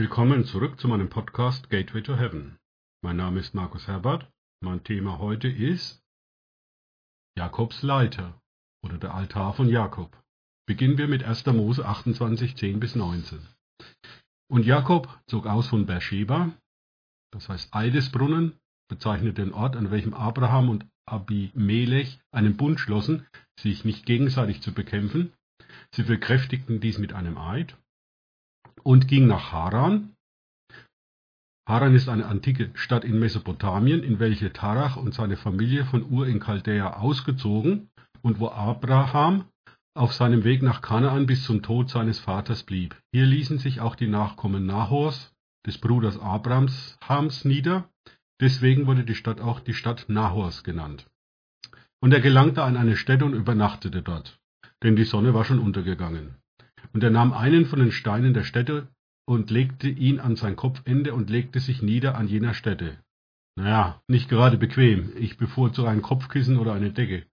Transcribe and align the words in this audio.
Willkommen 0.00 0.46
zurück 0.46 0.80
zu 0.80 0.88
meinem 0.88 1.10
Podcast 1.10 1.68
Gateway 1.68 2.02
to 2.02 2.16
Heaven. 2.16 2.56
Mein 3.04 3.18
Name 3.18 3.38
ist 3.38 3.54
Markus 3.54 3.86
Herbert. 3.86 4.26
Mein 4.64 4.82
Thema 4.82 5.18
heute 5.18 5.46
ist 5.46 6.00
Jakobs 7.36 7.82
Leiter 7.82 8.40
oder 8.82 8.96
der 8.96 9.12
Altar 9.14 9.52
von 9.52 9.68
Jakob. 9.68 10.18
Beginnen 10.66 10.96
wir 10.96 11.06
mit 11.06 11.22
1. 11.22 11.44
Mose 11.48 11.84
28, 11.84 12.56
10 12.56 12.80
bis 12.80 12.94
19. 12.94 13.46
Und 14.50 14.64
Jakob 14.64 15.20
zog 15.26 15.46
aus 15.46 15.66
von 15.66 15.84
Beersheba, 15.84 16.50
das 17.30 17.50
heißt 17.50 17.74
Eidesbrunnen, 17.74 18.58
bezeichnet 18.88 19.36
den 19.36 19.52
Ort, 19.52 19.76
an 19.76 19.90
welchem 19.90 20.14
Abraham 20.14 20.70
und 20.70 20.86
Abimelech 21.04 22.18
einen 22.30 22.56
Bund 22.56 22.80
schlossen, 22.80 23.26
sich 23.60 23.84
nicht 23.84 24.06
gegenseitig 24.06 24.62
zu 24.62 24.72
bekämpfen. 24.72 25.34
Sie 25.94 26.04
bekräftigten 26.04 26.80
dies 26.80 26.96
mit 26.96 27.12
einem 27.12 27.36
Eid 27.36 27.76
und 28.82 29.08
ging 29.08 29.26
nach 29.26 29.52
Haran. 29.52 30.14
Haran 31.68 31.94
ist 31.94 32.08
eine 32.08 32.26
antike 32.26 32.70
Stadt 32.74 33.04
in 33.04 33.18
Mesopotamien, 33.18 34.02
in 34.02 34.18
welche 34.18 34.52
Tarach 34.52 34.96
und 34.96 35.14
seine 35.14 35.36
Familie 35.36 35.84
von 35.84 36.10
Ur 36.10 36.26
in 36.26 36.40
Chaldea 36.40 36.94
ausgezogen 36.94 37.90
und 38.22 38.40
wo 38.40 38.48
Abraham 38.48 39.44
auf 39.94 40.12
seinem 40.12 40.44
Weg 40.44 40.62
nach 40.62 40.82
Kanaan 40.82 41.26
bis 41.26 41.44
zum 41.44 41.62
Tod 41.62 41.90
seines 41.90 42.18
Vaters 42.18 42.62
blieb. 42.62 42.96
Hier 43.12 43.26
ließen 43.26 43.58
sich 43.58 43.80
auch 43.80 43.94
die 43.94 44.06
Nachkommen 44.06 44.66
Nahors, 44.66 45.32
des 45.66 45.78
Bruders 45.78 46.18
Abrahams, 46.18 46.96
Hams 47.06 47.44
nieder. 47.44 47.88
Deswegen 48.40 48.86
wurde 48.86 49.04
die 49.04 49.14
Stadt 49.14 49.40
auch 49.40 49.60
die 49.60 49.74
Stadt 49.74 50.06
Nahors 50.08 50.64
genannt. 50.64 51.06
Und 52.00 52.12
er 52.12 52.20
gelangte 52.20 52.62
an 52.62 52.76
eine 52.76 52.96
Stätte 52.96 53.26
und 53.26 53.34
übernachtete 53.34 54.02
dort, 54.02 54.38
denn 54.82 54.96
die 54.96 55.04
Sonne 55.04 55.34
war 55.34 55.44
schon 55.44 55.58
untergegangen. 55.58 56.39
Und 56.92 57.02
er 57.02 57.10
nahm 57.10 57.32
einen 57.32 57.66
von 57.66 57.78
den 57.78 57.92
Steinen 57.92 58.34
der 58.34 58.44
Stätte 58.44 58.88
und 59.26 59.50
legte 59.50 59.88
ihn 59.88 60.18
an 60.18 60.36
sein 60.36 60.56
Kopfende 60.56 61.14
und 61.14 61.30
legte 61.30 61.60
sich 61.60 61.82
nieder 61.82 62.16
an 62.16 62.28
jener 62.28 62.54
Stätte. 62.54 62.98
Naja, 63.56 64.00
nicht 64.08 64.28
gerade 64.28 64.56
bequem, 64.58 65.12
ich 65.16 65.36
bevorzuge 65.36 65.88
ein 65.88 66.02
Kopfkissen 66.02 66.56
oder 66.56 66.72
eine 66.72 66.92
Decke. 66.92 67.26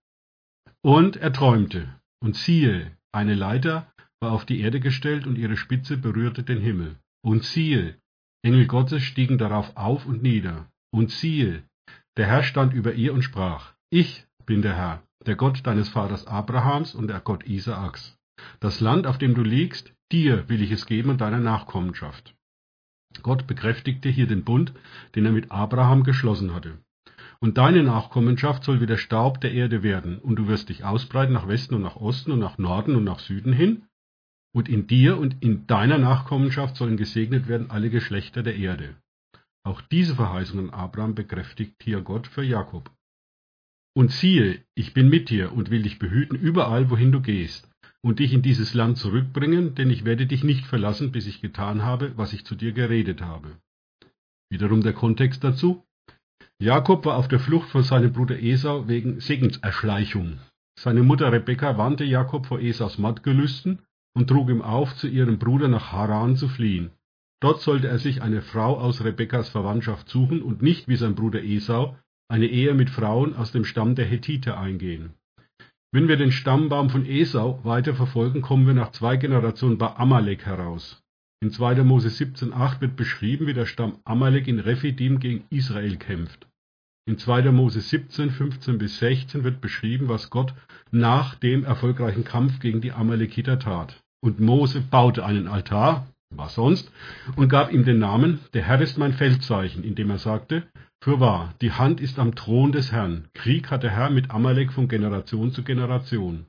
Und 0.82 1.16
er 1.16 1.34
träumte, 1.34 1.90
und 2.20 2.36
siehe, 2.36 2.92
eine 3.12 3.36
Leiter 3.36 3.92
war 4.20 4.32
auf 4.32 4.46
die 4.46 4.62
Erde 4.62 4.80
gestellt 4.80 5.28
und 5.28 5.38
ihre 5.38 5.58
Spitze 5.58 5.98
berührte 5.98 6.44
den 6.44 6.60
Himmel. 6.60 6.98
Und 7.24 7.44
siehe, 7.44 7.96
Engel 8.44 8.68
Gottes 8.68 9.04
stiegen 9.04 9.38
darauf 9.38 9.76
auf 9.76 10.06
und 10.06 10.22
nieder. 10.22 10.70
Und 10.92 11.12
siehe, 11.12 11.64
der 12.18 12.28
Herr 12.28 12.44
stand 12.44 12.74
über 12.74 12.94
ihr 12.94 13.14
und 13.14 13.22
sprach, 13.22 13.74
Ich 13.90 14.26
bin 14.46 14.62
der 14.62 14.76
Herr, 14.76 15.04
der 15.26 15.36
Gott 15.36 15.66
deines 15.66 15.90
Vaters 15.90 16.26
Abrahams 16.26 16.96
und 16.96 17.08
der 17.08 17.20
Gott 17.20 17.46
Isaaks. 17.46 18.17
Das 18.60 18.80
Land, 18.80 19.08
auf 19.08 19.18
dem 19.18 19.36
du 19.36 19.42
liegst, 19.42 19.94
dir 20.12 20.48
will 20.50 20.62
ich 20.62 20.72
es 20.72 20.86
geben 20.86 21.10
und 21.10 21.22
deiner 21.22 21.40
Nachkommenschaft. 21.40 22.36
Gott 23.24 23.48
bekräftigte 23.48 24.10
hier 24.10 24.28
den 24.28 24.44
Bund, 24.44 24.74
den 25.16 25.26
er 25.26 25.32
mit 25.32 25.52
Abraham 25.52 26.04
geschlossen 26.04 26.54
hatte. 26.54 26.78
Und 27.40 27.58
deine 27.58 27.84
Nachkommenschaft 27.84 28.64
soll 28.64 28.82
wie 28.82 28.88
der 28.88 28.98
Staub 28.98 29.42
der 29.42 29.54
Erde 29.54 29.84
werden, 29.84 30.18
und 30.20 30.38
du 30.38 30.48
wirst 30.48 30.70
dich 30.70 30.84
ausbreiten 30.84 31.34
nach 31.34 31.48
Westen 31.48 31.76
und 31.76 31.82
nach 31.82 31.96
Osten 31.96 32.32
und 32.32 32.40
nach 32.40 32.58
Norden 32.58 32.96
und 32.96 33.04
nach 33.04 33.20
Süden 33.20 33.54
hin, 33.54 33.84
und 34.54 34.70
in 34.70 34.88
dir 34.88 35.18
und 35.20 35.44
in 35.44 35.68
deiner 35.68 36.00
Nachkommenschaft 36.00 36.76
sollen 36.76 36.98
gesegnet 36.98 37.48
werden 37.48 37.70
alle 37.70 37.90
Geschlechter 37.90 38.42
der 38.42 38.56
Erde. 38.56 38.96
Auch 39.64 39.82
diese 39.82 40.16
Verheißung 40.16 40.60
an 40.60 40.70
Abraham 40.72 41.14
bekräftigt 41.14 41.76
hier 41.84 42.02
Gott 42.02 42.26
für 42.26 42.44
Jakob. 42.44 42.90
Und 43.94 44.12
siehe, 44.12 44.64
ich 44.76 44.94
bin 44.94 45.10
mit 45.10 45.30
dir 45.30 45.52
und 45.52 45.70
will 45.70 45.84
dich 45.84 46.00
behüten 46.00 46.38
überall, 46.38 46.90
wohin 46.90 47.12
du 47.12 47.22
gehst, 47.22 47.70
und 48.08 48.20
dich 48.20 48.34
in 48.34 48.42
dieses 48.42 48.74
Land 48.74 48.98
zurückbringen, 48.98 49.76
denn 49.76 49.90
ich 49.90 50.06
werde 50.06 50.28
dich 50.28 50.44
nicht 50.44 50.66
verlassen, 50.66 51.12
bis 51.12 51.28
ich 51.28 51.42
getan 51.42 51.84
habe, 51.84 52.14
was 52.16 52.32
ich 52.32 52.46
zu 52.46 52.56
dir 52.56 52.72
geredet 52.72 53.22
habe. 53.22 53.58
Wiederum 54.50 54.82
der 54.82 54.94
Kontext 54.94 55.44
dazu. 55.44 55.84
Jakob 56.58 57.06
war 57.06 57.18
auf 57.18 57.28
der 57.28 57.42
Flucht 57.42 57.70
von 57.70 57.84
seinem 57.84 58.14
Bruder 58.14 58.42
Esau 58.42 58.88
wegen 58.88 59.20
Segenserschleichung. 59.20 60.40
Seine 60.80 61.04
Mutter 61.04 61.34
Rebekka 61.34 61.78
warnte 61.78 62.06
Jakob 62.06 62.46
vor 62.46 62.62
Esaus 62.62 62.98
Mattgelüsten 62.98 63.80
und 64.16 64.28
trug 64.28 64.50
ihm 64.50 64.62
auf, 64.62 64.96
zu 64.96 65.08
ihrem 65.08 65.38
Bruder 65.38 65.68
nach 65.68 65.92
Haran 65.92 66.38
zu 66.38 66.48
fliehen. 66.48 66.92
Dort 67.42 67.62
sollte 67.62 67.90
er 67.90 68.00
sich 68.00 68.22
eine 68.22 68.42
Frau 68.42 68.80
aus 68.80 69.04
Rebekkas 69.04 69.50
Verwandtschaft 69.50 70.08
suchen 70.08 70.42
und 70.42 70.62
nicht 70.62 70.88
wie 70.88 70.96
sein 70.96 71.16
Bruder 71.16 71.44
Esau 71.44 71.98
eine 72.30 72.48
Ehe 72.48 72.74
mit 72.74 72.90
Frauen 72.90 73.36
aus 73.36 73.52
dem 73.52 73.66
Stamm 73.66 73.96
der 73.96 74.06
Hethiter 74.06 74.58
eingehen. 74.58 75.14
Wenn 75.94 76.08
wir 76.08 76.18
den 76.18 76.32
Stammbaum 76.32 76.90
von 76.90 77.06
Esau 77.06 77.62
weiter 77.64 77.96
verfolgen, 77.96 78.42
kommen 78.42 78.68
wir 78.68 78.74
nach 78.74 78.92
zwei 78.92 79.16
Generationen 79.16 79.78
bei 79.78 79.96
Amalek 79.96 80.46
heraus. 80.46 81.02
In 81.40 81.52
2. 81.52 81.84
Mose 81.84 82.10
17,8 82.10 82.82
wird 82.82 82.96
beschrieben, 82.96 83.48
wie 83.48 83.54
der 83.54 83.68
Stamm 83.68 84.00
Amalek 84.04 84.48
in 84.48 84.60
Rephidim 84.60 85.20
gegen 85.20 85.46
Israel 85.50 85.96
kämpft. 85.98 86.48
In 87.08 87.18
2. 87.18 87.52
Mose 87.52 87.80
17, 87.80 88.32
15 88.32 88.78
bis 88.78 89.00
16 89.00 89.44
wird 89.46 89.62
beschrieben, 89.62 90.10
was 90.10 90.30
Gott 90.30 90.54
nach 90.92 91.36
dem 91.36 91.64
erfolgreichen 91.64 92.26
Kampf 92.26 92.60
gegen 92.60 92.82
die 92.82 92.92
Amalekiter 92.92 93.60
tat. 93.60 94.02
Und 94.20 94.42
Mose 94.42 94.82
baute 94.82 95.24
einen 95.24 95.48
Altar, 95.48 96.08
was 96.36 96.56
sonst, 96.56 96.92
und 97.38 97.48
gab 97.48 97.72
ihm 97.72 97.86
den 97.86 98.00
Namen, 98.00 98.40
der 98.54 98.64
Herr 98.64 98.82
ist 98.82 98.98
mein 98.98 99.14
Feldzeichen, 99.14 99.86
indem 99.86 100.10
er 100.10 100.18
sagte, 100.18 100.68
Fürwahr, 101.04 101.54
die 101.62 101.72
Hand 101.72 102.02
ist 102.02 102.20
am 102.20 102.36
Thron 102.36 102.72
des 102.72 102.92
Herrn. 102.92 103.30
Krieg 103.34 103.70
hat 103.72 103.84
der 103.84 103.92
Herr 103.92 104.10
mit 104.10 104.32
Amalek 104.32 104.74
von 104.74 104.88
Generation 104.88 105.52
zu 105.52 105.64
Generation. 105.64 106.48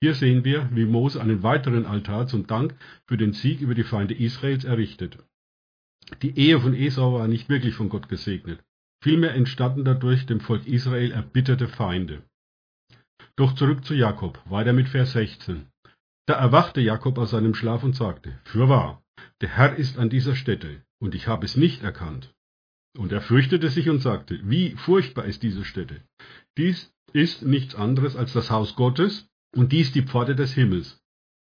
Hier 0.00 0.14
sehen 0.14 0.44
wir, 0.44 0.68
wie 0.72 0.84
Mose 0.84 1.20
einen 1.20 1.42
weiteren 1.42 1.86
Altar 1.86 2.26
zum 2.26 2.46
Dank 2.46 2.74
für 3.06 3.16
den 3.16 3.32
Sieg 3.32 3.60
über 3.60 3.74
die 3.74 3.84
Feinde 3.84 4.14
Israels 4.14 4.64
errichtet. 4.64 5.18
Die 6.22 6.38
Ehe 6.38 6.60
von 6.60 6.74
Esau 6.74 7.14
war 7.14 7.28
nicht 7.28 7.48
wirklich 7.48 7.74
von 7.74 7.88
Gott 7.88 8.08
gesegnet. 8.08 8.62
Vielmehr 9.02 9.34
entstanden 9.34 9.84
dadurch 9.84 10.26
dem 10.26 10.40
Volk 10.40 10.66
Israel 10.66 11.12
erbitterte 11.12 11.68
Feinde. 11.68 12.22
Doch 13.36 13.54
zurück 13.54 13.84
zu 13.84 13.94
Jakob, 13.94 14.40
weiter 14.46 14.72
mit 14.72 14.88
Vers 14.88 15.12
16. 15.12 15.66
Da 16.26 16.34
erwachte 16.34 16.80
Jakob 16.80 17.18
aus 17.18 17.30
seinem 17.30 17.54
Schlaf 17.54 17.82
und 17.82 17.94
sagte, 17.94 18.38
Fürwahr, 18.44 19.02
der 19.40 19.50
Herr 19.50 19.76
ist 19.76 19.98
an 19.98 20.10
dieser 20.10 20.34
Stätte, 20.34 20.82
und 20.98 21.14
ich 21.14 21.28
habe 21.28 21.44
es 21.44 21.56
nicht 21.56 21.82
erkannt. 21.82 22.34
Und 22.96 23.12
er 23.12 23.20
fürchtete 23.20 23.68
sich 23.68 23.88
und 23.88 24.00
sagte, 24.00 24.40
wie 24.44 24.70
furchtbar 24.70 25.24
ist 25.24 25.42
diese 25.42 25.64
Stätte. 25.64 26.00
Dies 26.56 26.92
ist 27.12 27.42
nichts 27.42 27.74
anderes 27.74 28.16
als 28.16 28.32
das 28.32 28.50
Haus 28.50 28.74
Gottes 28.76 29.28
und 29.54 29.72
dies 29.72 29.92
die 29.92 30.02
Pforte 30.02 30.34
des 30.34 30.54
Himmels. 30.54 31.00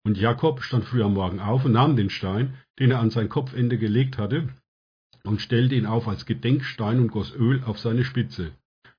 Und 0.06 0.18
Jakob 0.18 0.62
stand 0.62 0.84
früh 0.86 1.02
am 1.02 1.14
Morgen 1.14 1.40
auf 1.40 1.66
und 1.66 1.72
nahm 1.72 1.96
den 1.96 2.10
Stein, 2.10 2.56
den 2.80 2.92
er 2.92 3.00
an 3.00 3.10
sein 3.10 3.30
Kopfende 3.30 3.78
gelegt 3.78 4.18
hatte, 4.18 4.50
und 5.24 5.42
stellte 5.42 5.76
ihn 5.76 5.86
auf 5.86 6.08
als 6.08 6.26
Gedenkstein 6.26 7.00
und 7.00 7.08
goss 7.10 7.34
Öl 7.34 7.64
auf 7.64 7.80
seine 7.80 8.04
Spitze. 8.04 8.52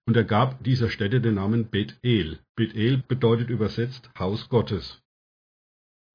Und 0.06 0.16
er 0.16 0.24
gab 0.24 0.62
dieser 0.64 0.90
Stätte 0.90 1.20
den 1.20 1.34
Namen 1.34 1.66
Bet-El. 1.70 2.38
Bet-El 2.56 3.02
bedeutet 3.08 3.50
übersetzt 3.50 4.10
Haus 4.18 4.48
Gottes. 4.48 5.02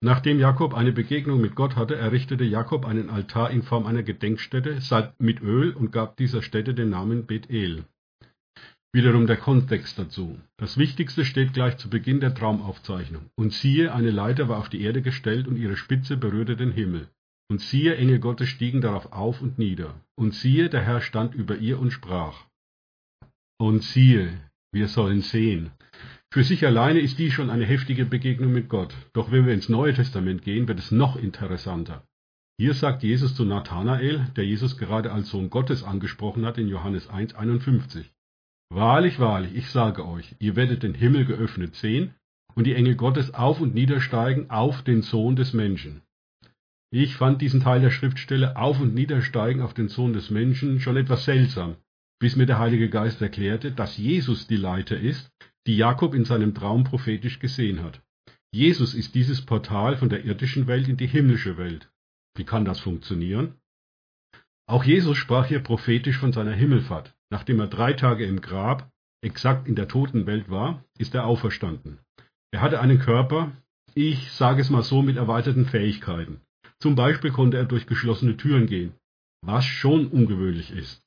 Nachdem 0.01 0.39
Jakob 0.39 0.73
eine 0.73 0.93
Begegnung 0.93 1.41
mit 1.41 1.55
Gott 1.55 1.75
hatte, 1.75 1.95
errichtete 1.95 2.45
Jakob 2.45 2.85
einen 2.85 3.09
Altar 3.09 3.51
in 3.51 3.63
Form 3.63 3.85
einer 3.85 4.03
Gedenkstätte 4.03 4.79
mit 5.19 5.41
Öl 5.41 5.73
und 5.73 5.91
gab 5.91 6.15
dieser 6.15 6.41
Stätte 6.41 6.73
den 6.73 6.89
Namen 6.89 7.25
Bethel. 7.25 7.83
Wiederum 8.91 9.27
der 9.27 9.37
Kontext 9.37 9.99
dazu. 9.99 10.39
Das 10.57 10.77
Wichtigste 10.77 11.23
steht 11.23 11.53
gleich 11.53 11.77
zu 11.77 11.89
Beginn 11.89 12.21
der 12.21 12.33
Traumaufzeichnung. 12.33 13.29
Und 13.35 13.53
siehe, 13.53 13.93
eine 13.93 14.09
Leiter 14.09 14.49
war 14.49 14.57
auf 14.57 14.69
die 14.69 14.81
Erde 14.81 15.01
gestellt 15.01 15.47
und 15.47 15.57
ihre 15.57 15.75
Spitze 15.75 16.17
berührte 16.17 16.55
den 16.55 16.71
Himmel. 16.71 17.07
Und 17.49 17.61
siehe, 17.61 17.95
Engel 17.97 18.19
Gottes 18.19 18.49
stiegen 18.49 18.81
darauf 18.81 19.11
auf 19.11 19.41
und 19.41 19.59
nieder. 19.59 19.93
Und 20.15 20.33
siehe, 20.33 20.69
der 20.69 20.81
Herr 20.81 21.01
stand 21.01 21.35
über 21.35 21.57
ihr 21.57 21.79
und 21.79 21.91
sprach. 21.91 22.45
Und 23.59 23.83
siehe, 23.83 24.31
wir 24.71 24.87
sollen 24.87 25.21
sehen. 25.21 25.71
Für 26.31 26.43
sich 26.43 26.63
alleine 26.65 26.99
ist 26.99 27.17
die 27.17 27.31
schon 27.31 27.49
eine 27.49 27.65
heftige 27.65 28.05
Begegnung 28.05 28.53
mit 28.53 28.69
Gott. 28.69 28.95
Doch 29.13 29.31
wenn 29.31 29.47
wir 29.47 29.53
ins 29.53 29.67
Neue 29.67 29.95
Testament 29.95 30.43
gehen, 30.43 30.67
wird 30.67 30.77
es 30.77 30.91
noch 30.91 31.15
interessanter. 31.15 32.03
Hier 32.59 32.75
sagt 32.75 33.03
Jesus 33.03 33.33
zu 33.35 33.45
Nathanael, 33.45 34.27
der 34.35 34.45
Jesus 34.45 34.77
gerade 34.77 35.11
als 35.11 35.29
Sohn 35.29 35.49
Gottes 35.49 35.83
angesprochen 35.83 36.45
hat 36.45 36.57
in 36.57 36.67
Johannes 36.67 37.09
1,51. 37.09 38.05
Wahrlich, 38.69 39.17
wahrlich, 39.17 39.55
ich 39.55 39.69
sage 39.71 40.05
euch, 40.05 40.35
ihr 40.39 40.55
werdet 40.55 40.83
den 40.83 40.93
Himmel 40.93 41.25
geöffnet 41.25 41.75
sehen 41.75 42.13
und 42.53 42.67
die 42.67 42.75
Engel 42.75 42.95
Gottes 42.95 43.33
auf 43.33 43.59
und 43.59 43.73
niedersteigen 43.73 44.51
auf 44.51 44.83
den 44.83 45.01
Sohn 45.01 45.35
des 45.35 45.53
Menschen. 45.53 46.01
Ich 46.91 47.15
fand 47.15 47.41
diesen 47.41 47.61
Teil 47.61 47.81
der 47.81 47.91
Schriftstelle 47.91 48.55
auf 48.55 48.79
und 48.79 48.93
niedersteigen 48.93 49.61
auf 49.63 49.73
den 49.73 49.87
Sohn 49.87 50.13
des 50.13 50.29
Menschen 50.29 50.79
schon 50.79 50.97
etwas 50.97 51.25
seltsam, 51.25 51.77
bis 52.19 52.35
mir 52.35 52.45
der 52.45 52.59
Heilige 52.59 52.89
Geist 52.89 53.21
erklärte, 53.21 53.71
dass 53.71 53.97
Jesus 53.97 54.47
die 54.47 54.57
Leiter 54.57 54.99
ist, 54.99 55.31
die 55.69 55.77
Jakob 55.77 56.15
in 56.15 56.25
seinem 56.25 56.55
Traum 56.55 56.83
prophetisch 56.83 57.37
gesehen 57.37 57.83
hat. 57.83 58.01
Jesus 58.51 58.95
ist 58.95 59.13
dieses 59.13 59.45
Portal 59.45 59.97
von 59.97 60.09
der 60.09 60.25
irdischen 60.25 60.65
Welt 60.65 60.87
in 60.87 60.97
die 60.97 61.05
himmlische 61.05 61.57
Welt. 61.59 61.91
Wie 62.35 62.43
kann 62.43 62.65
das 62.65 62.79
funktionieren? 62.79 63.53
Auch 64.65 64.83
Jesus 64.83 65.15
sprach 65.17 65.45
hier 65.45 65.59
prophetisch 65.59 66.17
von 66.17 66.33
seiner 66.33 66.53
Himmelfahrt. 66.53 67.13
Nachdem 67.29 67.59
er 67.59 67.67
drei 67.67 67.93
Tage 67.93 68.25
im 68.25 68.41
Grab, 68.41 68.89
exakt 69.21 69.67
in 69.67 69.75
der 69.75 69.87
Totenwelt 69.87 70.49
war, 70.49 70.83
ist 70.97 71.13
er 71.13 71.27
auferstanden. 71.27 71.99
Er 72.49 72.61
hatte 72.61 72.81
einen 72.81 72.97
Körper, 72.97 73.51
ich 73.93 74.31
sage 74.31 74.63
es 74.63 74.71
mal 74.71 74.81
so, 74.81 75.03
mit 75.03 75.17
erweiterten 75.17 75.67
Fähigkeiten. 75.67 76.41
Zum 76.79 76.95
Beispiel 76.95 77.29
konnte 77.29 77.57
er 77.57 77.65
durch 77.65 77.85
geschlossene 77.85 78.37
Türen 78.37 78.65
gehen, 78.65 78.93
was 79.45 79.65
schon 79.65 80.07
ungewöhnlich 80.07 80.71
ist. 80.71 81.03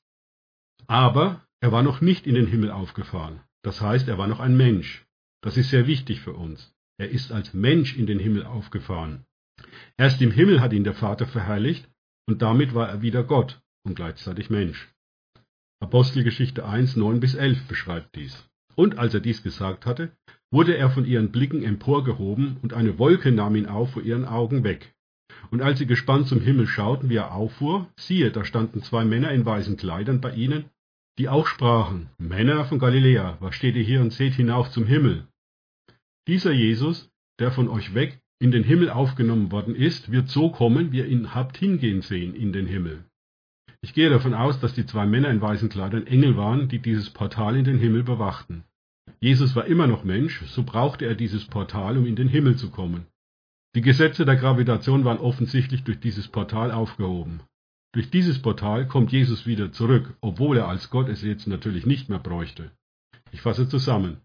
Aber 0.87 1.45
er 1.59 1.73
war 1.73 1.83
noch 1.83 1.99
nicht 1.99 2.25
in 2.25 2.35
den 2.35 2.47
Himmel 2.47 2.71
aufgefahren. 2.71 3.41
Das 3.63 3.81
heißt, 3.81 4.07
er 4.07 4.17
war 4.17 4.27
noch 4.27 4.39
ein 4.39 4.55
Mensch. 4.55 5.05
Das 5.41 5.57
ist 5.57 5.69
sehr 5.69 5.87
wichtig 5.87 6.21
für 6.21 6.33
uns. 6.33 6.73
Er 6.97 7.09
ist 7.09 7.31
als 7.31 7.53
Mensch 7.53 7.97
in 7.97 8.05
den 8.05 8.19
Himmel 8.19 8.45
aufgefahren. 8.45 9.25
Erst 9.97 10.21
im 10.21 10.31
Himmel 10.31 10.61
hat 10.61 10.73
ihn 10.73 10.83
der 10.83 10.93
Vater 10.93 11.25
verherrlicht 11.25 11.89
und 12.27 12.41
damit 12.41 12.75
war 12.75 12.89
er 12.89 13.01
wieder 13.01 13.23
Gott 13.23 13.61
und 13.83 13.95
gleichzeitig 13.95 14.49
Mensch. 14.49 14.89
Apostelgeschichte 15.79 16.65
1, 16.65 16.95
9 16.95 17.19
bis 17.19 17.35
11 17.35 17.67
beschreibt 17.67 18.15
dies. 18.15 18.47
Und 18.75 18.97
als 18.97 19.13
er 19.13 19.19
dies 19.19 19.43
gesagt 19.43 19.85
hatte, 19.85 20.11
wurde 20.51 20.77
er 20.77 20.89
von 20.89 21.05
ihren 21.05 21.31
Blicken 21.31 21.63
emporgehoben 21.63 22.57
und 22.61 22.73
eine 22.73 22.97
Wolke 22.99 23.31
nahm 23.31 23.55
ihn 23.55 23.65
auf 23.65 23.91
vor 23.91 24.03
ihren 24.03 24.25
Augen 24.25 24.63
weg. 24.63 24.93
Und 25.51 25.61
als 25.61 25.79
sie 25.79 25.85
gespannt 25.85 26.27
zum 26.27 26.41
Himmel 26.41 26.67
schauten, 26.67 27.09
wie 27.09 27.17
er 27.17 27.33
auffuhr, 27.33 27.89
siehe, 27.97 28.31
da 28.31 28.45
standen 28.45 28.81
zwei 28.81 29.03
Männer 29.03 29.31
in 29.31 29.45
weißen 29.45 29.77
Kleidern 29.77 30.21
bei 30.21 30.33
ihnen, 30.33 30.65
die 31.19 31.29
auch 31.29 31.47
sprachen, 31.47 32.09
Männer 32.17 32.65
von 32.65 32.79
Galiläa, 32.79 33.37
was 33.39 33.55
steht 33.55 33.75
ihr 33.75 33.83
hier 33.83 34.01
und 34.01 34.13
seht 34.13 34.33
hinauf 34.33 34.71
zum 34.71 34.85
Himmel? 34.85 35.27
Dieser 36.27 36.51
Jesus, 36.51 37.11
der 37.39 37.51
von 37.51 37.67
euch 37.67 37.93
weg 37.93 38.19
in 38.39 38.51
den 38.51 38.63
Himmel 38.63 38.89
aufgenommen 38.89 39.51
worden 39.51 39.75
ist, 39.75 40.11
wird 40.11 40.29
so 40.29 40.49
kommen, 40.49 40.91
wie 40.91 40.99
ihr 40.99 41.07
ihn 41.07 41.33
habt 41.33 41.57
hingehen 41.57 42.01
sehen 42.01 42.35
in 42.35 42.51
den 42.51 42.65
Himmel. 42.65 43.05
Ich 43.81 43.93
gehe 43.93 44.09
davon 44.09 44.33
aus, 44.33 44.59
dass 44.59 44.73
die 44.73 44.85
zwei 44.85 45.05
Männer 45.05 45.29
in 45.29 45.41
weißen 45.41 45.69
Kleidern 45.69 46.07
Engel 46.07 46.35
waren, 46.37 46.69
die 46.69 46.79
dieses 46.79 47.09
Portal 47.09 47.57
in 47.57 47.65
den 47.65 47.77
Himmel 47.77 48.03
bewachten. 48.03 48.63
Jesus 49.19 49.55
war 49.55 49.65
immer 49.65 49.87
noch 49.87 50.03
Mensch, 50.03 50.41
so 50.47 50.63
brauchte 50.63 51.05
er 51.05 51.15
dieses 51.15 51.45
Portal, 51.45 51.97
um 51.97 52.05
in 52.05 52.15
den 52.15 52.29
Himmel 52.29 52.55
zu 52.55 52.71
kommen. 52.71 53.05
Die 53.75 53.81
Gesetze 53.81 54.25
der 54.25 54.35
Gravitation 54.35 55.03
waren 55.03 55.17
offensichtlich 55.17 55.83
durch 55.83 55.99
dieses 55.99 56.27
Portal 56.27 56.71
aufgehoben. 56.71 57.41
Durch 57.93 58.09
dieses 58.09 58.41
Portal 58.41 58.87
kommt 58.87 59.11
Jesus 59.11 59.45
wieder 59.45 59.71
zurück, 59.71 60.15
obwohl 60.19 60.57
er 60.57 60.67
als 60.67 60.89
Gott 60.89 61.09
es 61.09 61.21
jetzt 61.21 61.47
natürlich 61.47 61.85
nicht 61.85 62.09
mehr 62.09 62.19
bräuchte. 62.19 62.71
Ich 63.31 63.41
fasse 63.41 63.69
zusammen. 63.69 64.17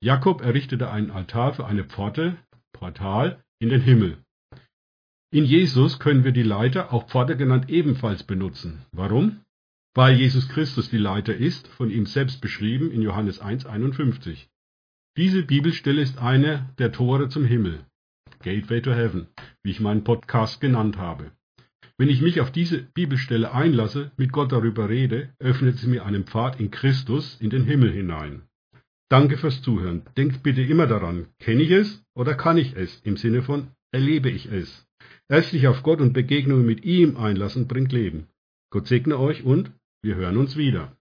Jakob 0.00 0.42
errichtete 0.42 0.90
einen 0.90 1.10
Altar 1.10 1.54
für 1.54 1.66
eine 1.66 1.84
Pforte, 1.84 2.36
Portal, 2.72 3.42
in 3.58 3.70
den 3.70 3.80
Himmel. 3.80 4.18
In 5.32 5.44
Jesus 5.44 5.98
können 5.98 6.24
wir 6.24 6.32
die 6.32 6.42
Leiter, 6.42 6.92
auch 6.92 7.08
Pforte 7.08 7.36
genannt, 7.36 7.70
ebenfalls 7.70 8.22
benutzen. 8.22 8.84
Warum? 8.92 9.40
Weil 9.94 10.16
Jesus 10.16 10.48
Christus 10.50 10.90
die 10.90 10.98
Leiter 10.98 11.34
ist, 11.34 11.68
von 11.68 11.90
ihm 11.90 12.04
selbst 12.04 12.42
beschrieben 12.42 12.90
in 12.90 13.00
Johannes 13.00 13.42
1,51. 13.42 14.46
Diese 15.16 15.42
Bibelstelle 15.42 16.02
ist 16.02 16.18
eine 16.18 16.68
der 16.78 16.92
Tore 16.92 17.30
zum 17.30 17.46
Himmel. 17.46 17.80
Gateway 18.42 18.82
to 18.82 18.92
Heaven, 18.92 19.28
wie 19.62 19.70
ich 19.70 19.80
meinen 19.80 20.04
Podcast 20.04 20.60
genannt 20.60 20.98
habe. 20.98 21.32
Wenn 21.98 22.10
ich 22.10 22.20
mich 22.20 22.40
auf 22.40 22.52
diese 22.52 22.82
Bibelstelle 22.82 23.52
einlasse, 23.52 24.12
mit 24.18 24.30
Gott 24.30 24.52
darüber 24.52 24.88
rede, 24.88 25.30
öffnet 25.38 25.78
sie 25.78 25.88
mir 25.88 26.04
einen 26.04 26.24
Pfad 26.24 26.60
in 26.60 26.70
Christus 26.70 27.38
in 27.40 27.48
den 27.48 27.64
Himmel 27.64 27.90
hinein. 27.90 28.42
Danke 29.08 29.38
fürs 29.38 29.62
Zuhören. 29.62 30.02
Denkt 30.16 30.42
bitte 30.42 30.62
immer 30.62 30.86
daran, 30.86 31.28
kenne 31.38 31.62
ich 31.62 31.70
es 31.70 32.04
oder 32.14 32.34
kann 32.34 32.58
ich 32.58 32.76
es? 32.76 33.00
Im 33.00 33.16
Sinne 33.16 33.42
von, 33.42 33.68
erlebe 33.92 34.28
ich 34.28 34.46
es? 34.46 34.86
Erst 35.28 35.50
sich 35.50 35.68
auf 35.68 35.82
Gott 35.82 36.00
und 36.00 36.12
Begegnungen 36.12 36.66
mit 36.66 36.84
ihm 36.84 37.16
einlassen 37.16 37.66
bringt 37.66 37.92
Leben. 37.92 38.26
Gott 38.70 38.88
segne 38.88 39.18
euch 39.18 39.44
und 39.44 39.70
wir 40.02 40.16
hören 40.16 40.36
uns 40.36 40.56
wieder. 40.56 40.96